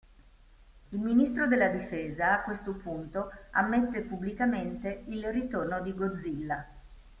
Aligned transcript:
Il 0.93 0.99
ministro 0.99 1.45
della 1.45 1.67
difesa 1.67 2.31
a 2.31 2.41
questo 2.41 2.73
punto 2.73 3.29
ammette 3.51 4.01
pubblicamente 4.01 5.03
il 5.09 5.27
ritorno 5.31 5.79
di 5.83 5.93
Godzilla. 5.93 6.65